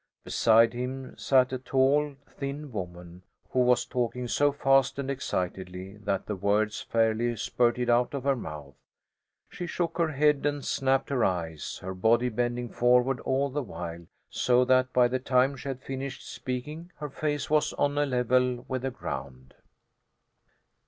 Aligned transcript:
Beside 0.23 0.73
him 0.73 1.15
sat 1.15 1.53
a 1.53 1.59
tall, 1.59 2.15
thin 2.27 2.71
woman, 2.71 3.21
who 3.51 3.59
was 3.59 3.85
talking 3.85 4.27
so 4.27 4.51
fast 4.51 4.97
and 4.97 5.11
excitedly 5.11 5.97
that 5.97 6.25
the 6.25 6.35
words 6.35 6.81
fairly 6.81 7.35
spurted 7.35 7.87
out 7.87 8.15
of 8.15 8.23
her 8.23 8.35
mouth; 8.35 8.73
she 9.47 9.67
shook 9.67 9.99
her 9.99 10.07
head 10.13 10.43
and 10.43 10.65
snapped 10.65 11.11
her 11.11 11.23
eyes, 11.23 11.77
her 11.83 11.93
body 11.93 12.29
bending 12.29 12.67
forward 12.69 13.19
all 13.19 13.51
the 13.51 13.61
while 13.61 14.07
so 14.27 14.65
that 14.65 14.91
by 14.91 15.07
the 15.07 15.19
time 15.19 15.55
she 15.55 15.67
had 15.67 15.83
finished 15.83 16.27
speaking 16.27 16.91
her 16.95 17.11
face 17.11 17.47
was 17.51 17.71
on 17.73 17.95
a 17.99 18.05
level 18.07 18.65
with 18.67 18.81
the 18.81 18.89
ground. 18.89 19.53